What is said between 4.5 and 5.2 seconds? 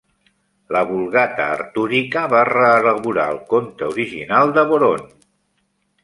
de Boron.